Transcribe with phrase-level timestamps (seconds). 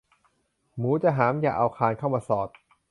[0.77, 2.49] หมูจะหามอย่าเอาคานเข้ามาสอด